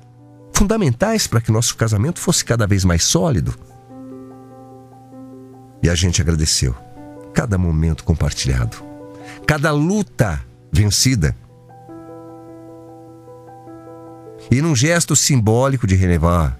fundamentais 0.55 1.27
para 1.27 1.41
que 1.41 1.51
nosso 1.51 1.75
casamento 1.75 2.19
fosse 2.19 2.43
cada 2.43 2.65
vez 2.65 2.85
mais 2.85 3.03
sólido. 3.03 3.53
E 5.83 5.89
a 5.89 5.95
gente 5.95 6.21
agradeceu 6.21 6.74
cada 7.33 7.57
momento 7.57 8.03
compartilhado, 8.03 8.77
cada 9.45 9.71
luta 9.71 10.41
vencida. 10.71 11.35
E 14.50 14.62
num 14.62 14.75
gesto 14.75 15.15
simbólico 15.15 15.85
de 15.85 15.95
relevar 15.95 16.57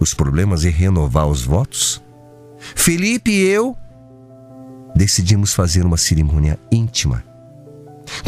os 0.00 0.12
problemas 0.12 0.64
e 0.64 0.70
renovar 0.70 1.26
os 1.26 1.44
votos, 1.44 2.02
Felipe 2.58 3.30
e 3.30 3.46
eu 3.46 3.76
decidimos 4.94 5.54
fazer 5.54 5.84
uma 5.84 5.96
cerimônia 5.96 6.58
íntima. 6.72 7.22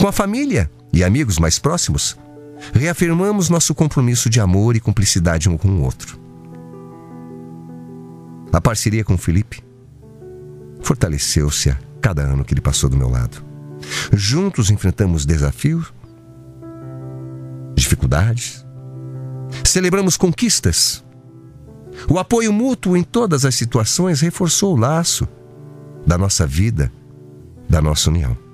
Com 0.00 0.06
a 0.06 0.12
família 0.12 0.70
e 0.92 1.02
amigos 1.02 1.38
mais 1.38 1.58
próximos, 1.58 2.16
reafirmamos 2.73 3.49
nosso 3.49 3.75
compromisso 3.75 4.29
de 4.29 4.41
amor 4.41 4.77
e 4.77 4.81
cumplicidade 4.81 5.49
um 5.49 5.57
com 5.57 5.69
o 5.69 5.83
outro. 5.83 6.19
A 8.53 8.61
parceria 8.61 9.05
com 9.05 9.17
Felipe 9.17 9.62
fortaleceu-se 10.81 11.71
a 11.71 11.79
cada 12.00 12.23
ano 12.23 12.45
que 12.45 12.55
ele 12.55 12.61
passou 12.61 12.88
do 12.88 12.97
meu 12.97 13.09
lado. 13.09 13.45
Juntos 14.12 14.71
enfrentamos 14.71 15.25
desafios, 15.25 15.93
dificuldades, 17.75 18.65
celebramos 19.65 20.17
conquistas. 20.17 21.05
O 22.09 22.19
apoio 22.19 22.53
mútuo 22.53 22.97
em 22.97 23.03
todas 23.03 23.45
as 23.45 23.55
situações 23.55 24.21
reforçou 24.21 24.75
o 24.75 24.79
laço 24.79 25.29
da 26.07 26.17
nossa 26.17 26.47
vida, 26.47 26.93
da 27.69 27.83
nossa 27.83 28.09
união. 28.09 28.48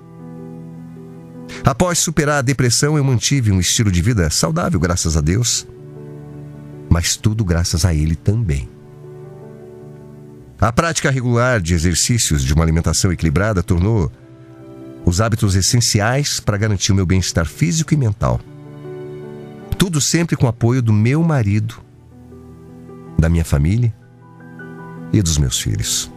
Após 1.63 1.99
superar 1.99 2.39
a 2.39 2.41
depressão, 2.41 2.97
eu 2.97 3.03
mantive 3.03 3.51
um 3.51 3.59
estilo 3.59 3.91
de 3.91 4.01
vida 4.01 4.29
saudável, 4.29 4.79
graças 4.79 5.17
a 5.17 5.21
Deus, 5.21 5.67
mas 6.89 7.15
tudo 7.15 7.43
graças 7.43 7.85
a 7.85 7.93
Ele 7.93 8.15
também. 8.15 8.69
A 10.59 10.71
prática 10.71 11.11
regular 11.11 11.59
de 11.59 11.73
exercícios 11.73 12.43
de 12.43 12.53
uma 12.53 12.63
alimentação 12.63 13.11
equilibrada 13.11 13.61
tornou 13.61 14.11
os 15.05 15.21
hábitos 15.21 15.55
essenciais 15.55 16.39
para 16.39 16.57
garantir 16.57 16.91
o 16.91 16.95
meu 16.95 17.05
bem-estar 17.05 17.45
físico 17.45 17.93
e 17.93 17.97
mental. 17.97 18.39
Tudo 19.77 19.99
sempre 19.99 20.35
com 20.35 20.45
o 20.45 20.49
apoio 20.49 20.81
do 20.81 20.93
meu 20.93 21.21
marido, 21.21 21.75
da 23.19 23.29
minha 23.29 23.45
família 23.45 23.93
e 25.11 25.21
dos 25.21 25.37
meus 25.37 25.59
filhos. 25.59 26.11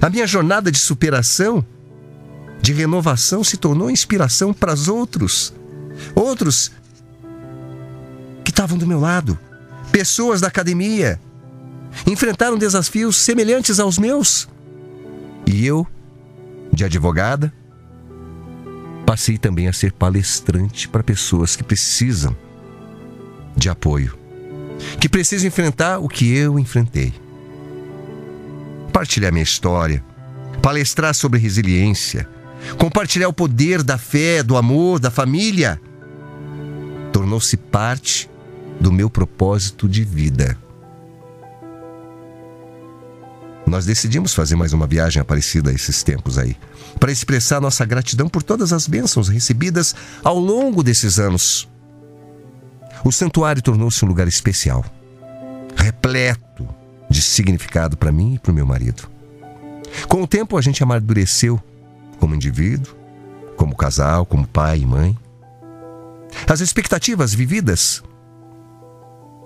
A 0.00 0.08
minha 0.10 0.26
jornada 0.26 0.70
de 0.70 0.78
superação, 0.78 1.64
de 2.60 2.72
renovação, 2.72 3.42
se 3.42 3.56
tornou 3.56 3.90
inspiração 3.90 4.52
para 4.52 4.74
os 4.74 4.88
outros. 4.88 5.52
Outros 6.14 6.72
que 8.44 8.50
estavam 8.50 8.78
do 8.78 8.86
meu 8.86 9.00
lado, 9.00 9.38
pessoas 9.90 10.40
da 10.40 10.48
academia, 10.48 11.20
enfrentaram 12.06 12.58
desafios 12.58 13.16
semelhantes 13.16 13.78
aos 13.80 13.98
meus. 13.98 14.48
E 15.46 15.66
eu, 15.66 15.86
de 16.72 16.84
advogada, 16.84 17.52
passei 19.06 19.38
também 19.38 19.68
a 19.68 19.72
ser 19.72 19.92
palestrante 19.92 20.88
para 20.88 21.02
pessoas 21.02 21.56
que 21.56 21.64
precisam 21.64 22.36
de 23.56 23.68
apoio, 23.68 24.16
que 25.00 25.08
precisam 25.08 25.48
enfrentar 25.48 25.98
o 25.98 26.08
que 26.08 26.36
eu 26.36 26.58
enfrentei. 26.58 27.12
Compartilhar 28.86 29.30
minha 29.30 29.42
história, 29.42 30.04
palestrar 30.62 31.14
sobre 31.14 31.38
resiliência, 31.38 32.28
compartilhar 32.78 33.28
o 33.28 33.32
poder 33.32 33.82
da 33.82 33.98
fé, 33.98 34.42
do 34.42 34.56
amor, 34.56 34.98
da 34.98 35.10
família, 35.10 35.80
tornou-se 37.12 37.56
parte 37.56 38.30
do 38.80 38.92
meu 38.92 39.10
propósito 39.10 39.88
de 39.88 40.04
vida. 40.04 40.56
Nós 43.66 43.84
decidimos 43.84 44.32
fazer 44.32 44.56
mais 44.56 44.72
uma 44.72 44.86
viagem 44.86 45.20
aparecida 45.20 45.72
esses 45.72 46.02
tempos 46.02 46.38
aí, 46.38 46.56
para 46.98 47.12
expressar 47.12 47.60
nossa 47.60 47.84
gratidão 47.84 48.28
por 48.28 48.42
todas 48.42 48.72
as 48.72 48.86
bênçãos 48.86 49.28
recebidas 49.28 49.94
ao 50.24 50.38
longo 50.38 50.82
desses 50.82 51.18
anos. 51.18 51.68
O 53.04 53.12
santuário 53.12 53.62
tornou-se 53.62 54.02
um 54.04 54.08
lugar 54.08 54.26
especial, 54.26 54.84
repleto 55.76 56.66
de 57.10 57.20
significado 57.20 57.96
para 57.96 58.10
mim 58.10 58.34
e 58.34 58.38
para 58.38 58.52
o 58.52 58.54
meu 58.54 58.66
marido. 58.66 59.08
Com 60.08 60.22
o 60.22 60.26
tempo, 60.26 60.56
a 60.56 60.62
gente 60.62 60.82
amadureceu 60.82 61.60
como 62.18 62.34
indivíduo, 62.34 62.94
como 63.56 63.76
casal, 63.76 64.26
como 64.26 64.46
pai 64.46 64.80
e 64.80 64.86
mãe. 64.86 65.16
As 66.46 66.60
expectativas 66.60 67.34
vividas 67.34 68.02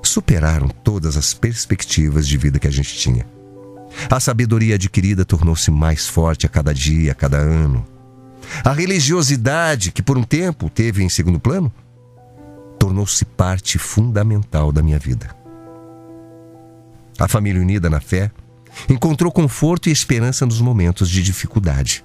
superaram 0.02 0.68
todas 0.68 1.16
as 1.16 1.32
perspectivas 1.32 2.26
de 2.26 2.36
vida 2.36 2.58
que 2.58 2.68
a 2.68 2.70
gente 2.70 2.94
tinha. 2.96 3.26
A 4.10 4.18
sabedoria 4.18 4.74
adquirida 4.74 5.24
tornou-se 5.24 5.70
mais 5.70 6.06
forte 6.06 6.46
a 6.46 6.48
cada 6.48 6.74
dia, 6.74 7.12
a 7.12 7.14
cada 7.14 7.38
ano. 7.38 7.86
A 8.64 8.72
religiosidade, 8.72 9.92
que 9.92 10.02
por 10.02 10.18
um 10.18 10.24
tempo 10.24 10.68
teve 10.68 11.02
em 11.02 11.08
segundo 11.08 11.38
plano, 11.38 11.72
tornou-se 12.78 13.24
parte 13.24 13.78
fundamental 13.78 14.72
da 14.72 14.82
minha 14.82 14.98
vida. 14.98 15.34
A 17.18 17.28
família 17.28 17.60
unida 17.60 17.88
na 17.88 18.00
fé 18.00 18.30
encontrou 18.88 19.30
conforto 19.30 19.88
e 19.88 19.92
esperança 19.92 20.44
nos 20.44 20.60
momentos 20.60 21.08
de 21.08 21.22
dificuldade, 21.22 22.04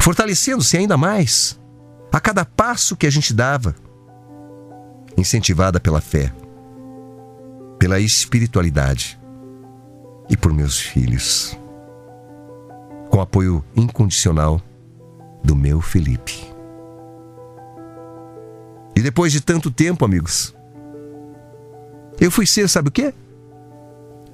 fortalecendo-se 0.00 0.76
ainda 0.76 0.96
mais 0.96 1.58
a 2.12 2.20
cada 2.20 2.44
passo 2.44 2.96
que 2.96 3.06
a 3.06 3.10
gente 3.10 3.34
dava, 3.34 3.74
incentivada 5.16 5.78
pela 5.78 6.00
fé, 6.00 6.32
pela 7.78 8.00
espiritualidade 8.00 9.18
e 10.28 10.36
por 10.36 10.52
meus 10.52 10.78
filhos, 10.78 11.58
com 13.10 13.20
apoio 13.20 13.64
incondicional 13.74 14.60
do 15.44 15.54
meu 15.54 15.80
Felipe. 15.80 16.50
E 18.96 19.02
depois 19.02 19.30
de 19.30 19.42
tanto 19.42 19.70
tempo, 19.70 20.04
amigos, 20.04 20.54
eu 22.18 22.30
fui 22.30 22.46
ser, 22.46 22.66
sabe 22.68 22.88
o 22.88 22.92
quê? 22.92 23.12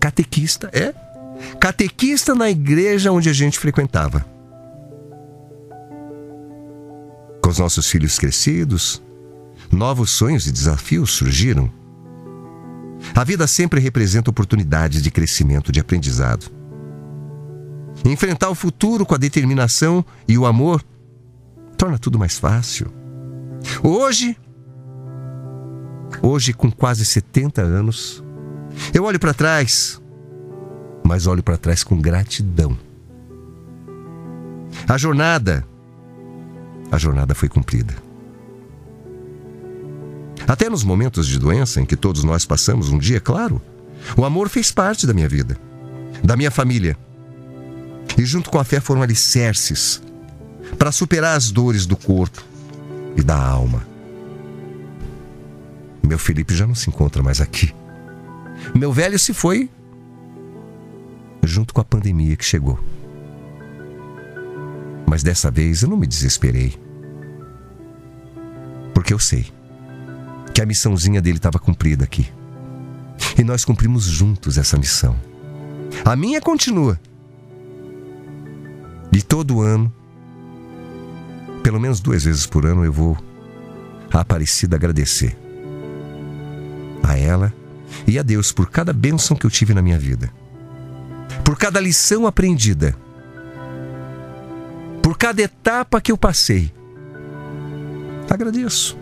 catequista, 0.03 0.69
é? 0.73 0.93
Catequista 1.61 2.35
na 2.35 2.51
igreja 2.51 3.13
onde 3.13 3.31
a 3.31 3.33
gente 3.33 3.57
frequentava. 3.57 4.27
Com 7.43 7.51
os 7.51 7.59
nossos 7.59 7.91
filhos 7.91 8.19
crescidos, 8.19 9.03
novos 9.71 10.13
sonhos 10.13 10.47
e 10.47 10.53
desafios 10.53 11.11
surgiram. 11.11 11.71
A 13.15 13.25
vida 13.25 13.47
sempre 13.47 13.81
representa 13.81 14.31
oportunidades 14.31 15.03
de 15.03 15.11
crescimento, 15.11 15.73
de 15.73 15.81
aprendizado. 15.81 16.47
Enfrentar 18.05 18.49
o 18.49 18.55
futuro 18.55 19.05
com 19.05 19.15
a 19.15 19.19
determinação 19.19 20.05
e 20.27 20.39
o 20.39 20.47
amor 20.47 20.83
torna 21.77 21.99
tudo 21.99 22.19
mais 22.19 22.39
fácil. 22.39 22.93
Hoje, 23.83 24.37
hoje 26.23 26.53
com 26.53 26.71
quase 26.71 27.05
70 27.05 27.61
anos, 27.61 28.23
eu 28.95 29.05
olho 29.05 29.19
para 29.19 29.35
trás, 29.35 30.01
mas 31.05 31.27
olho 31.27 31.43
para 31.43 31.57
trás 31.57 31.83
com 31.83 32.01
gratidão. 32.01 32.79
A 34.89 34.97
jornada, 34.97 35.67
a 36.93 36.99
jornada 36.99 37.35
foi 37.35 37.49
cumprida. 37.49 37.95
Até 40.47 40.69
nos 40.69 40.85
momentos 40.85 41.27
de 41.27 41.39
doença 41.39 41.81
em 41.81 41.87
que 41.87 41.97
todos 41.97 42.23
nós 42.23 42.45
passamos 42.45 42.91
um 42.91 42.99
dia, 42.99 43.19
claro, 43.19 43.63
o 44.15 44.27
amor 44.27 44.51
fez 44.51 44.71
parte 44.71 45.07
da 45.07 45.15
minha 45.15 45.29
vida, 45.29 45.57
da 46.23 46.37
minha 46.37 46.51
família. 46.51 46.97
E 48.19 48.27
junto 48.27 48.51
com 48.51 48.59
a 48.59 48.65
fé 48.65 48.79
foram 48.79 49.01
alicerces 49.01 50.03
para 50.79 50.93
superar 50.93 51.35
as 51.35 51.51
dores 51.51 51.87
do 51.87 51.97
corpo 51.97 52.45
e 53.17 53.23
da 53.23 53.43
alma. 53.43 53.87
Meu 56.03 56.19
Felipe 56.19 56.55
já 56.55 56.67
não 56.67 56.75
se 56.75 56.91
encontra 56.91 57.23
mais 57.23 57.41
aqui. 57.41 57.75
Meu 58.75 58.93
velho 58.93 59.19
se 59.19 59.33
foi 59.33 59.71
junto 61.43 61.73
com 61.73 61.81
a 61.81 61.85
pandemia 61.85 62.37
que 62.37 62.45
chegou. 62.45 62.79
Mas 65.07 65.23
dessa 65.23 65.51
vez 65.51 65.83
eu 65.83 65.89
não 65.89 65.97
me 65.97 66.07
desesperei. 66.07 66.79
Porque 68.95 69.13
eu 69.13 69.19
sei 69.19 69.47
que 70.55 70.61
a 70.61 70.67
missãozinha 70.67 71.21
dele 71.21 71.39
estava 71.39 71.59
cumprida 71.59 72.05
aqui. 72.05 72.31
E 73.39 73.43
nós 73.43 73.65
cumprimos 73.65 74.05
juntos 74.05 74.59
essa 74.59 74.77
missão. 74.77 75.17
A 76.05 76.15
minha 76.17 76.41
continua. 76.41 77.01
E 79.13 79.21
todo 79.21 79.61
ano, 79.61 79.93
pelo 81.63 81.79
menos 81.79 82.01
duas 82.01 82.25
vezes 82.25 82.47
por 82.47 82.67
ano, 82.67 82.85
eu 82.85 82.93
vou 82.93 83.17
à 84.13 84.21
Aparecida 84.21 84.77
agradecer. 84.77 85.37
A 87.03 87.17
ela 87.17 87.53
e 88.07 88.19
a 88.19 88.23
Deus 88.23 88.53
por 88.53 88.71
cada 88.71 88.93
bênção 88.93 89.37
que 89.37 89.45
eu 89.45 89.51
tive 89.51 89.75
na 89.75 89.83
minha 89.83 89.99
vida, 89.99 90.31
por 91.45 91.59
cada 91.59 91.81
lição 91.81 92.27
aprendida, 92.27 92.97
por 95.13 95.19
cada 95.19 95.43
etapa 95.43 96.01
que 96.01 96.11
eu 96.11 96.17
passei. 96.17 96.73
Agradeço. 98.31 98.97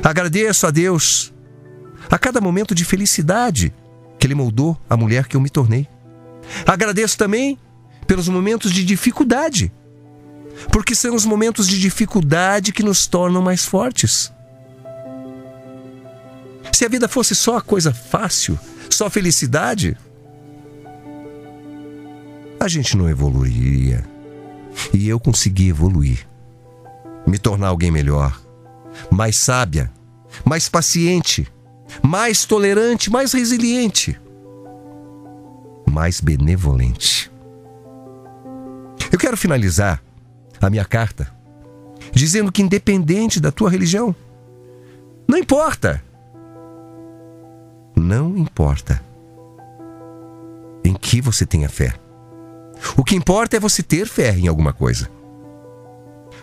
Agradeço 0.00 0.68
a 0.68 0.70
Deus 0.70 1.34
a 2.08 2.16
cada 2.16 2.40
momento 2.40 2.76
de 2.76 2.84
felicidade 2.84 3.74
que 4.20 4.26
Ele 4.28 4.36
moldou 4.36 4.78
a 4.88 4.96
mulher 4.96 5.26
que 5.26 5.36
eu 5.36 5.40
me 5.40 5.50
tornei. 5.50 5.88
Agradeço 6.64 7.18
também 7.18 7.58
pelos 8.06 8.28
momentos 8.28 8.70
de 8.70 8.84
dificuldade, 8.84 9.72
porque 10.70 10.94
são 10.94 11.12
os 11.12 11.26
momentos 11.26 11.66
de 11.66 11.80
dificuldade 11.80 12.70
que 12.72 12.84
nos 12.84 13.08
tornam 13.08 13.42
mais 13.42 13.64
fortes. 13.64 14.32
Se 16.72 16.84
a 16.84 16.88
vida 16.88 17.08
fosse 17.08 17.34
só 17.34 17.60
coisa 17.60 17.92
fácil, 17.92 18.56
só 18.88 19.10
felicidade, 19.10 19.98
a 22.60 22.68
gente 22.68 22.96
não 22.96 23.10
evoluiria. 23.10 24.12
E 24.92 25.08
eu 25.08 25.18
consegui 25.18 25.68
evoluir, 25.68 26.26
me 27.26 27.38
tornar 27.38 27.68
alguém 27.68 27.90
melhor, 27.90 28.40
mais 29.10 29.36
sábia, 29.36 29.90
mais 30.44 30.68
paciente, 30.68 31.50
mais 32.02 32.44
tolerante, 32.44 33.10
mais 33.10 33.32
resiliente, 33.32 34.18
mais 35.90 36.20
benevolente. 36.20 37.30
Eu 39.10 39.18
quero 39.18 39.36
finalizar 39.36 40.02
a 40.60 40.70
minha 40.70 40.84
carta 40.84 41.32
dizendo 42.12 42.52
que, 42.52 42.62
independente 42.62 43.40
da 43.40 43.50
tua 43.52 43.70
religião, 43.70 44.14
não 45.28 45.38
importa. 45.38 46.02
Não 47.96 48.36
importa 48.36 49.02
em 50.84 50.94
que 50.94 51.20
você 51.20 51.46
tenha 51.46 51.68
fé. 51.68 51.94
O 52.96 53.04
que 53.04 53.14
importa 53.14 53.56
é 53.56 53.60
você 53.60 53.82
ter 53.82 54.06
fé 54.06 54.36
em 54.36 54.48
alguma 54.48 54.72
coisa. 54.72 55.08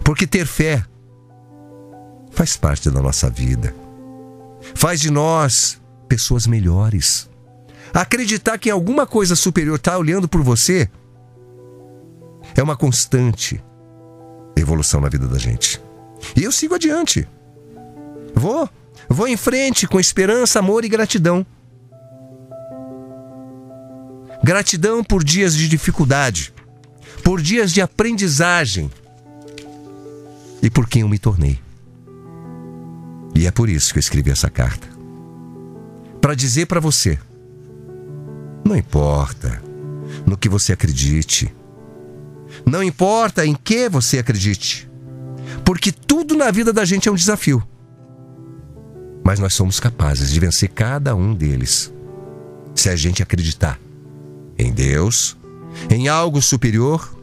Porque 0.03 0.25
ter 0.25 0.45
fé 0.45 0.83
faz 2.31 2.55
parte 2.55 2.89
da 2.89 3.01
nossa 3.01 3.29
vida. 3.29 3.73
Faz 4.73 4.99
de 4.99 5.09
nós 5.09 5.79
pessoas 6.07 6.47
melhores. 6.47 7.29
Acreditar 7.93 8.57
que 8.57 8.69
alguma 8.69 9.05
coisa 9.05 9.35
superior 9.35 9.75
está 9.75 9.97
olhando 9.97 10.27
por 10.27 10.41
você 10.41 10.89
é 12.55 12.63
uma 12.63 12.75
constante 12.75 13.63
evolução 14.55 15.01
na 15.01 15.09
vida 15.09 15.27
da 15.27 15.37
gente. 15.37 15.81
E 16.35 16.43
eu 16.43 16.51
sigo 16.51 16.75
adiante. 16.75 17.27
Vou, 18.33 18.69
vou 19.07 19.27
em 19.27 19.37
frente 19.37 19.87
com 19.87 19.99
esperança, 19.99 20.59
amor 20.59 20.83
e 20.85 20.89
gratidão. 20.89 21.45
Gratidão 24.49 25.03
por 25.03 25.23
dias 25.23 25.55
de 25.55 25.69
dificuldade, 25.69 26.51
por 27.23 27.39
dias 27.39 27.71
de 27.71 27.81
aprendizagem 27.81 28.89
e 30.59 30.71
por 30.71 30.89
quem 30.89 31.03
eu 31.03 31.07
me 31.07 31.19
tornei. 31.19 31.59
E 33.35 33.45
é 33.45 33.51
por 33.51 33.69
isso 33.69 33.93
que 33.93 33.99
eu 33.99 34.01
escrevi 34.01 34.31
essa 34.31 34.49
carta. 34.49 34.87
Para 36.19 36.33
dizer 36.33 36.65
para 36.65 36.79
você: 36.79 37.19
não 38.65 38.75
importa 38.75 39.61
no 40.25 40.35
que 40.35 40.49
você 40.49 40.73
acredite, 40.73 41.53
não 42.65 42.81
importa 42.81 43.45
em 43.45 43.53
que 43.53 43.87
você 43.87 44.17
acredite, 44.17 44.89
porque 45.63 45.91
tudo 45.91 46.35
na 46.35 46.49
vida 46.49 46.73
da 46.73 46.85
gente 46.85 47.07
é 47.07 47.11
um 47.11 47.15
desafio. 47.15 47.61
Mas 49.23 49.37
nós 49.37 49.53
somos 49.53 49.79
capazes 49.79 50.31
de 50.31 50.39
vencer 50.39 50.69
cada 50.69 51.15
um 51.15 51.35
deles 51.35 51.93
se 52.73 52.89
a 52.89 52.95
gente 52.95 53.21
acreditar 53.21 53.79
em 54.59 54.73
Deus, 54.73 55.37
em 55.89 56.09
algo 56.09 56.41
superior 56.41 57.17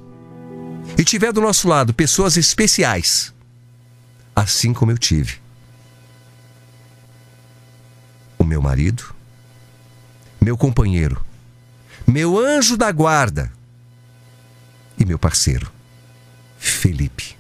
e 0.99 1.05
tiver 1.05 1.33
do 1.33 1.41
nosso 1.41 1.69
lado 1.69 1.93
pessoas 1.93 2.39
especiais, 2.39 3.35
assim 4.35 4.73
como 4.73 4.91
eu 4.91 4.99
tive. 4.99 5.35
O 8.39 8.45
meu 8.45 8.63
marido, 8.63 9.15
meu 10.41 10.57
companheiro, 10.57 11.23
meu 12.07 12.39
anjo 12.39 12.77
da 12.77 12.91
guarda 12.91 13.53
e 14.99 15.05
meu 15.05 15.19
parceiro, 15.19 15.71
Felipe, 16.59 17.37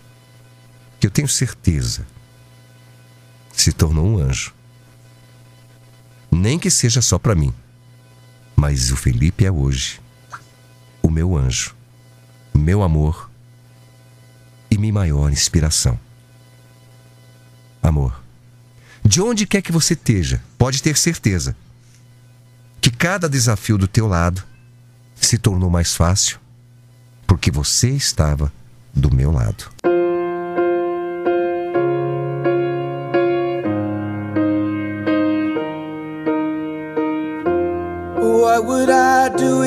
que 1.01 1.07
eu 1.07 1.11
tenho 1.11 1.29
certeza 1.29 2.07
se 3.53 3.73
tornou 3.73 4.07
um 4.07 4.19
anjo. 4.19 4.53
Nem 6.31 6.59
que 6.59 6.71
seja 6.71 7.01
só 7.01 7.19
para 7.19 7.35
mim, 7.35 7.55
mas 8.57 8.90
o 8.90 8.97
Felipe 8.97 9.45
é 9.45 9.53
hoje 9.53 10.01
o 11.03 11.11
meu 11.11 11.37
anjo, 11.37 11.77
meu 12.53 12.83
amor 12.83 13.31
e 14.69 14.77
minha 14.77 14.92
maior 14.92 15.31
inspiração. 15.31 15.99
Amor, 17.81 18.21
de 19.05 19.21
onde 19.21 19.47
quer 19.47 19.62
que 19.62 19.71
você 19.71 19.95
esteja, 19.95 20.42
pode 20.59 20.83
ter 20.83 20.97
certeza 20.97 21.57
que 22.81 22.90
cada 22.90 23.29
desafio 23.29 23.79
do 23.79 23.87
teu 23.87 24.09
lado 24.09 24.42
se 25.14 25.38
tornou 25.38 25.71
mais 25.71 25.95
fácil 25.95 26.40
porque 27.27 27.51
você 27.51 27.90
estava 27.90 28.53
do 28.92 29.14
meu 29.14 29.31
lado. 29.31 29.71